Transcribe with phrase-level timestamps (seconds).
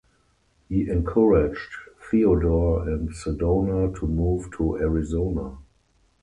[0.67, 1.75] He encouraged
[2.09, 5.59] Theodore and Sedona to move to Arizona.